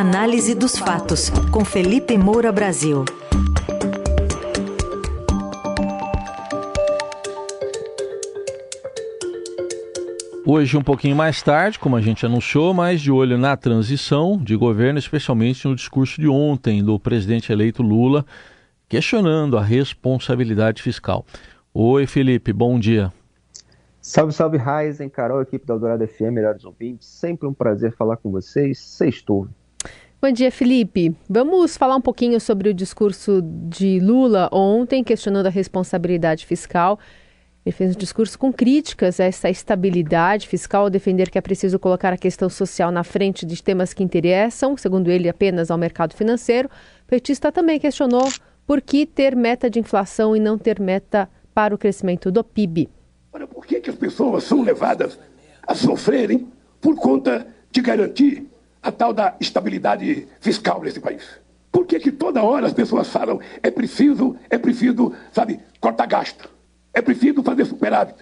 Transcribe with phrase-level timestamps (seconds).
[0.00, 3.04] Análise dos fatos, com Felipe Moura Brasil.
[10.46, 14.54] Hoje, um pouquinho mais tarde, como a gente anunciou, mas de olho na transição de
[14.54, 18.24] governo, especialmente no discurso de ontem do presidente eleito Lula,
[18.88, 21.26] questionando a responsabilidade fiscal.
[21.74, 23.12] Oi, Felipe, bom dia.
[24.00, 27.08] Salve, salve, Raizen, Carol, equipe da Eldorado FM, melhores ouvintes.
[27.08, 28.78] Sempre um prazer falar com vocês.
[28.78, 29.48] Sextou.
[30.20, 31.14] Bom dia, Felipe.
[31.30, 36.98] Vamos falar um pouquinho sobre o discurso de Lula ontem, questionando a responsabilidade fiscal.
[37.64, 42.12] Ele fez um discurso com críticas a essa estabilidade fiscal, defender que é preciso colocar
[42.12, 46.68] a questão social na frente de temas que interessam, segundo ele, apenas ao mercado financeiro.
[47.04, 48.28] O petista também questionou
[48.66, 52.88] por que ter meta de inflação e não ter meta para o crescimento do PIB.
[53.32, 55.16] Ora, por que, que as pessoas são levadas
[55.64, 56.48] a sofrerem
[56.80, 58.48] por conta de garantir
[58.82, 61.22] a tal da estabilidade fiscal nesse país?
[61.70, 66.48] Por que, que toda hora as pessoas falam é preciso, é preciso, sabe, cortar gasto?
[66.92, 68.16] É preciso fazer superávit?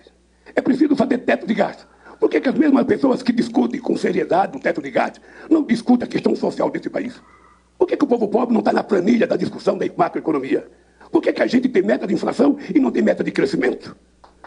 [0.54, 1.86] É preciso fazer teto de gasto?
[2.18, 5.62] Por que, que as mesmas pessoas que discutem com seriedade o teto de gasto não
[5.62, 7.20] discutem a questão social desse país?
[7.78, 10.66] Por que, que o povo pobre não está na planilha da discussão da macroeconomia?
[11.10, 13.96] Por que, que a gente tem meta de inflação e não tem meta de crescimento?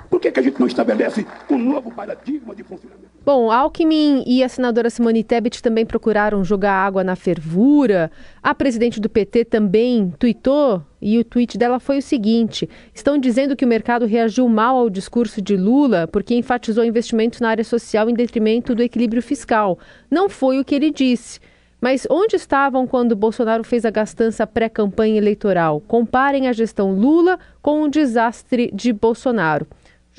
[0.09, 3.09] Por que, que a gente não estabelece um novo paradigma de funcionamento?
[3.25, 8.09] Bom, Alckmin e a senadora Simone Tebet também procuraram jogar água na fervura.
[8.41, 13.55] A presidente do PT também tuitou e o tweet dela foi o seguinte: estão dizendo
[13.55, 18.09] que o mercado reagiu mal ao discurso de Lula porque enfatizou investimentos na área social
[18.09, 19.77] em detrimento do equilíbrio fiscal.
[20.09, 21.39] Não foi o que ele disse.
[21.81, 25.81] Mas onde estavam quando Bolsonaro fez a gastança pré-campanha eleitoral?
[25.87, 29.65] Comparem a gestão Lula com o desastre de Bolsonaro.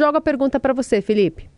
[0.01, 1.51] Joga a pergunta para você, Felipe.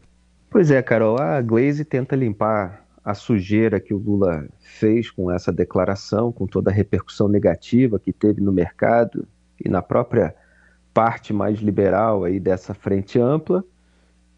[0.51, 5.53] Pois é, Carol, a Glaze tenta limpar a sujeira que o Lula fez com essa
[5.53, 9.29] declaração, com toda a repercussão negativa que teve no mercado
[9.65, 10.35] e na própria
[10.93, 13.65] parte mais liberal aí dessa frente ampla,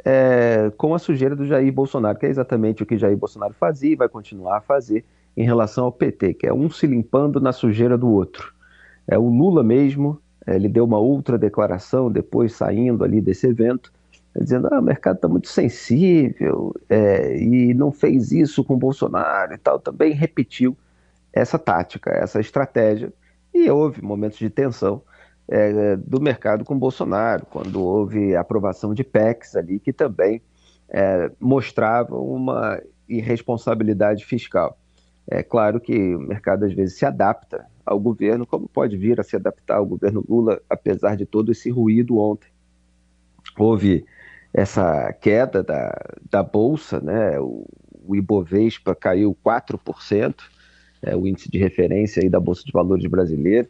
[0.04, 3.94] é, com a sujeira do Jair Bolsonaro, que é exatamente o que Jair Bolsonaro fazia
[3.94, 5.03] e vai continuar a fazer
[5.34, 8.53] em relação ao PT, que é um se limpando na sujeira do outro.
[9.09, 13.93] É o Lula mesmo, ele deu uma outra declaração depois saindo ali desse evento,
[14.37, 19.54] dizendo ah, o mercado está muito sensível é, e não fez isso com o Bolsonaro
[19.54, 20.77] e tal, também repetiu
[21.33, 23.12] essa tática, essa estratégia.
[23.53, 25.03] E houve momentos de tensão
[25.49, 30.43] é, do mercado com Bolsonaro, quando houve aprovação de PECs ali, que também
[30.88, 34.78] é, mostravam uma irresponsabilidade fiscal.
[35.26, 39.22] É claro que o mercado às vezes se adapta ao governo, como pode vir a
[39.22, 42.48] se adaptar ao governo Lula, apesar de todo esse ruído ontem.
[43.58, 44.04] Houve
[44.52, 45.92] essa queda da,
[46.30, 47.38] da Bolsa, né?
[47.40, 47.66] o,
[48.06, 50.34] o Ibovespa caiu 4%,
[51.02, 53.68] é, o índice de referência aí da Bolsa de Valores brasileira,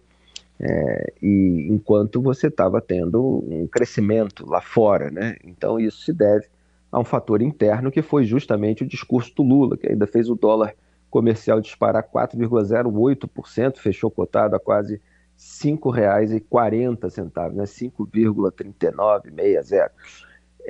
[0.60, 5.36] é, e enquanto você estava tendo um crescimento lá fora, né?
[5.42, 6.46] Então isso se deve
[6.92, 10.36] a um fator interno que foi justamente o discurso do Lula, que ainda fez o
[10.36, 10.74] dólar
[11.14, 15.00] comercial disparar 4,08%, fechou cotado a quase R$
[15.38, 17.62] 5,40, né?
[17.62, 19.90] 5,3960.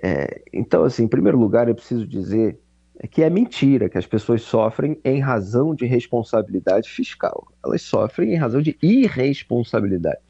[0.02, 2.60] É, então, assim, em primeiro lugar, eu preciso dizer
[3.10, 7.48] que é mentira que as pessoas sofrem em razão de responsabilidade fiscal.
[7.64, 10.20] Elas sofrem em razão de irresponsabilidade.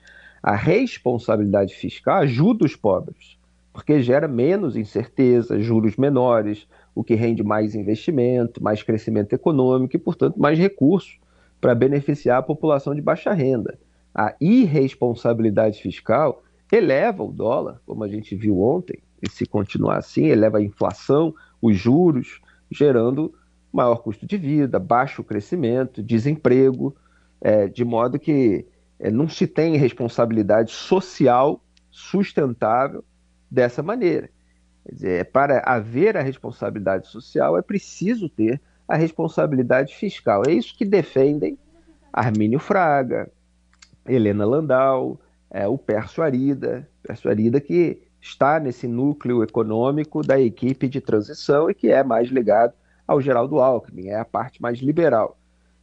[0.40, 3.36] A responsabilidade fiscal ajuda os pobres,
[3.72, 9.98] porque gera menos incerteza, juros menores, o que rende mais investimento, mais crescimento econômico e,
[9.98, 11.18] portanto, mais recursos
[11.60, 13.78] para beneficiar a população de baixa renda.
[14.14, 20.26] A irresponsabilidade fiscal eleva o dólar, como a gente viu ontem, e se continuar assim,
[20.26, 22.40] eleva a inflação, os juros,
[22.70, 23.34] gerando
[23.72, 26.94] maior custo de vida, baixo crescimento, desemprego,
[27.40, 28.66] é, de modo que
[28.98, 33.04] é, não se tem responsabilidade social sustentável
[33.50, 34.30] dessa maneira.
[34.92, 40.42] Dizer, para haver a responsabilidade social, é preciso ter a responsabilidade fiscal.
[40.46, 41.58] É isso que defendem
[42.12, 43.30] Armínio Fraga,
[44.06, 45.18] Helena Landau,
[45.50, 51.70] é, o Pércio Arida, Pércio Arida que está nesse núcleo econômico da equipe de transição
[51.70, 52.72] e que é mais ligado
[53.06, 55.38] ao Geraldo Alckmin, é a parte mais liberal.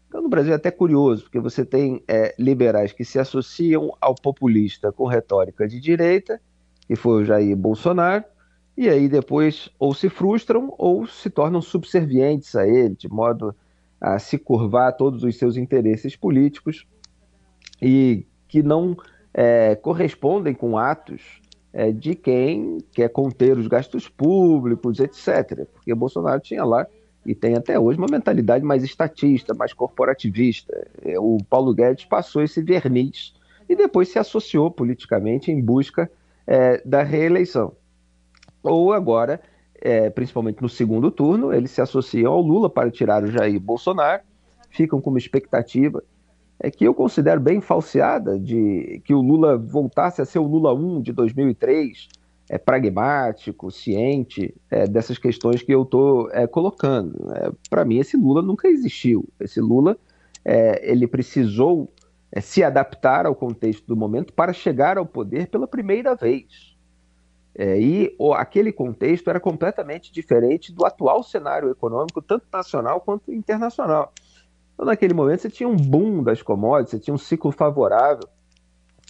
[0.08, 4.14] Então, no Brasil é até curioso, porque você tem é, liberais que se associam ao
[4.14, 6.42] populista com retórica de direita,
[6.86, 8.26] que foi o Jair Bolsonaro,
[8.82, 13.56] e aí depois ou se frustram ou se tornam subservientes a ele, de modo
[14.02, 16.88] a se curvar a todos os seus interesses políticos
[17.80, 18.98] e que não
[19.32, 21.40] é, correspondem com atos
[21.72, 25.68] é, de quem quer conter os gastos públicos, etc.
[25.72, 26.88] Porque Bolsonaro tinha lá
[27.24, 30.88] e tem até hoje uma mentalidade mais estatista, mais corporativista.
[31.04, 33.32] É, o Paulo Guedes passou esse verniz
[33.70, 36.10] e depois se associou politicamente em busca
[36.48, 37.76] é, da reeleição.
[38.64, 39.42] Ou agora,
[39.82, 44.24] é, principalmente no segundo turno, eles se associam ao Lula para tirar o Jair Bolsonaro,
[44.70, 46.04] ficam com uma expectativa
[46.64, 50.74] é que eu considero bem falseada de que o Lula voltasse a ser o Lula
[50.74, 52.08] 1 de 2003,
[52.48, 57.34] é pragmático, ciente é, dessas questões que eu estou é, colocando.
[57.34, 59.28] É, Para mim, esse Lula nunca existiu.
[59.40, 59.98] Esse Lula
[60.46, 61.92] é, ele precisou
[62.32, 66.71] é, se adaptar ao contexto do momento para chegar ao poder pela primeira vez.
[67.54, 73.32] É, e o, aquele contexto era completamente diferente do atual cenário econômico, tanto nacional quanto
[73.32, 74.14] internacional.
[74.74, 78.28] Então, naquele momento, você tinha um boom das commodities, você tinha um ciclo favorável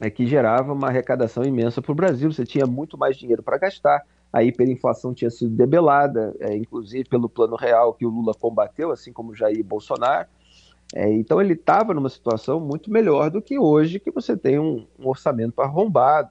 [0.01, 2.31] é, que gerava uma arrecadação imensa para o Brasil.
[2.31, 4.03] Você tinha muito mais dinheiro para gastar,
[4.33, 9.13] a hiperinflação tinha sido debelada, é, inclusive pelo Plano Real que o Lula combateu, assim
[9.13, 10.27] como Jair Bolsonaro.
[10.93, 14.85] É, então ele estava numa situação muito melhor do que hoje, que você tem um,
[14.99, 16.29] um, orçamento arrombado,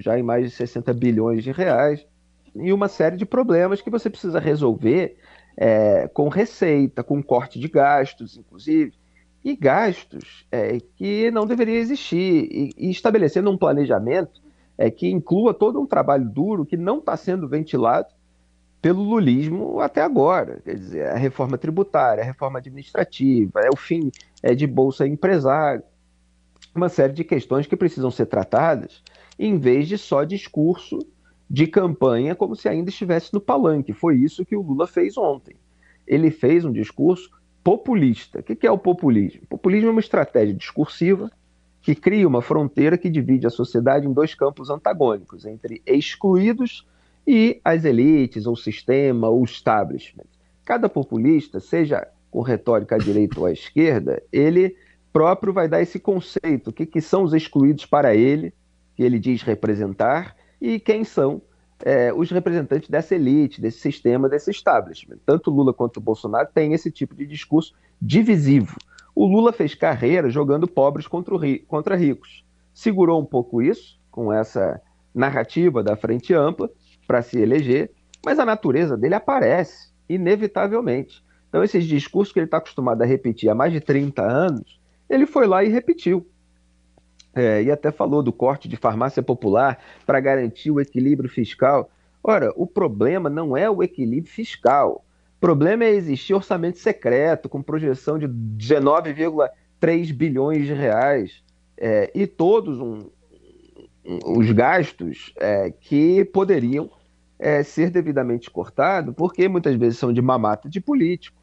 [0.00, 2.06] já em mais de 60 bilhões de reais,
[2.54, 5.16] e uma série de problemas que você precisa resolver
[5.56, 8.92] é, com receita, com corte de gastos, inclusive
[9.44, 14.42] e gastos é, que não deveriam existir, e, e estabelecendo um planejamento
[14.76, 18.08] é, que inclua todo um trabalho duro que não está sendo ventilado
[18.82, 20.60] pelo lulismo até agora.
[20.64, 24.10] Quer dizer, a reforma tributária, a reforma administrativa, é o fim
[24.42, 25.82] é, de Bolsa Empresário,
[26.74, 29.02] uma série de questões que precisam ser tratadas
[29.38, 30.98] em vez de só discurso
[31.48, 33.92] de campanha como se ainda estivesse no palanque.
[33.92, 35.54] Foi isso que o Lula fez ontem.
[36.06, 37.30] Ele fez um discurso
[37.62, 38.40] populista.
[38.40, 39.42] O que é o populismo?
[39.44, 41.30] O populismo é uma estratégia discursiva
[41.82, 46.84] que cria uma fronteira que divide a sociedade em dois campos antagônicos, entre excluídos
[47.24, 50.26] e as elites, ou sistema, ou establishment.
[50.64, 54.76] Cada populista, seja com retórica à direita ou à esquerda, ele
[55.12, 58.52] próprio vai dar esse conceito, o que, que são os excluídos para ele,
[58.96, 61.42] que ele diz representar, e quem são
[61.84, 65.18] é, os representantes dessa elite, desse sistema, desse establishment.
[65.24, 68.76] Tanto Lula quanto Bolsonaro têm esse tipo de discurso divisivo.
[69.14, 72.44] O Lula fez carreira jogando pobres contra, ri contra ricos.
[72.72, 74.80] Segurou um pouco isso, com essa
[75.14, 76.70] narrativa da frente ampla,
[77.06, 77.90] para se eleger,
[78.24, 81.24] mas a natureza dele aparece, inevitavelmente.
[81.48, 85.26] Então, esses discursos que ele está acostumado a repetir há mais de 30 anos, ele
[85.26, 86.26] foi lá e repetiu.
[87.36, 91.90] É, e até falou do corte de farmácia popular para garantir o equilíbrio fiscal.
[92.24, 95.04] Ora, o problema não é o equilíbrio fiscal.
[95.36, 101.44] O problema é existir orçamento secreto com projeção de 19,3 bilhões de reais
[101.76, 103.10] é, e todos um,
[104.02, 106.90] um, os gastos é, que poderiam
[107.38, 111.36] é, ser devidamente cortados, porque muitas vezes são de mamata de político.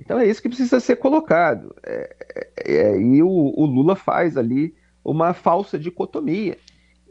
[0.00, 1.76] Então é isso que precisa ser colocado.
[1.82, 2.16] É,
[2.64, 6.56] é, e o, o Lula faz ali uma falsa dicotomia.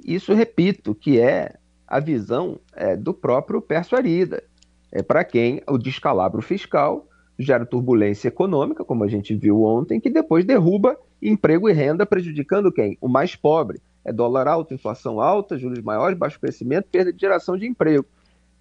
[0.04, 1.56] Isso, repito, que é
[1.88, 4.44] a visão é, do próprio Pércio Arida,
[4.92, 7.08] é, para quem o descalabro fiscal
[7.38, 12.72] gera turbulência econômica, como a gente viu ontem, que depois derruba emprego e renda, prejudicando
[12.72, 12.98] quem?
[13.00, 13.82] O mais pobre.
[14.06, 18.06] É dólar alto, inflação alta, juros maiores, baixo crescimento, perda de geração de emprego.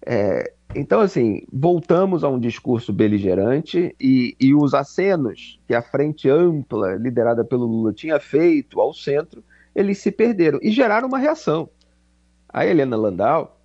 [0.05, 6.29] É, então, assim, voltamos a um discurso beligerante e, e, os acenos que a frente
[6.29, 9.43] ampla, liderada pelo Lula, tinha feito ao centro,
[9.75, 11.69] eles se perderam e geraram uma reação.
[12.49, 13.59] A Helena Landau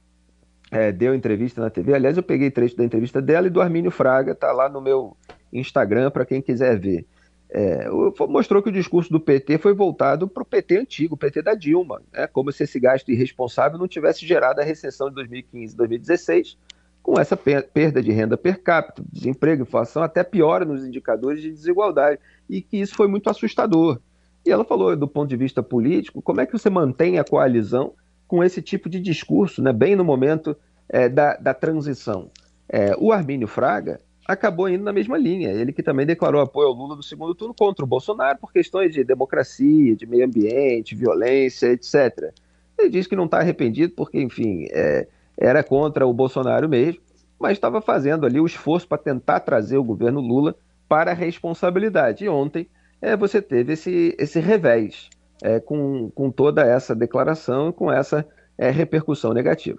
[0.71, 3.91] é, deu entrevista na TV, aliás, eu peguei trecho da entrevista dela e do Armínio
[3.91, 5.17] Fraga, tá lá no meu
[5.53, 7.07] Instagram para quem quiser ver.
[7.51, 7.89] É,
[8.29, 11.55] mostrou que o discurso do PT foi voltado para o PT antigo, o PT da
[11.55, 16.59] Dilma, né, como se esse gasto irresponsável não tivesse gerado a recessão de 2015 2016
[17.03, 22.21] com essa perda de renda per capita, desemprego, inflação, até piora nos indicadores de desigualdade,
[22.49, 24.01] e que isso foi muito assustador.
[24.45, 27.95] E ela falou, do ponto de vista político, como é que você mantém a coalizão
[28.27, 30.57] com esse tipo de discurso, né, bem no momento
[30.89, 32.31] é, da, da transição.
[32.69, 36.75] É, o Armínio Fraga acabou indo na mesma linha, ele que também declarou apoio ao
[36.75, 41.69] Lula no segundo turno contra o Bolsonaro por questões de democracia, de meio ambiente, violência,
[41.69, 42.35] etc.
[42.79, 47.01] Ele diz que não está arrependido porque, enfim, é, era contra o Bolsonaro mesmo,
[47.39, 50.57] mas estava fazendo ali o esforço para tentar trazer o governo Lula
[50.89, 52.25] para a responsabilidade.
[52.25, 52.69] E ontem
[53.01, 55.09] é, você teve esse, esse revés
[55.43, 58.27] é, com, com toda essa declaração e com essa
[58.57, 59.79] é, repercussão negativa.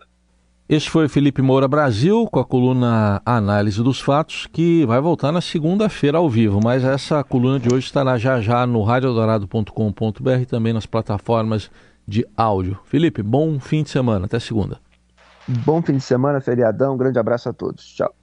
[0.70, 5.42] Esse foi Felipe Moura Brasil com a coluna Análise dos Fatos, que vai voltar na
[5.42, 10.72] segunda-feira ao vivo, mas essa coluna de hoje estará já já no radiodorado.com.br e também
[10.72, 11.72] nas plataformas
[12.08, 12.78] de áudio.
[12.86, 14.80] Felipe, bom fim de semana, até segunda.
[15.50, 16.94] Bom fim de semana, feriadão.
[16.94, 17.84] Um grande abraço a todos.
[17.96, 18.19] Tchau.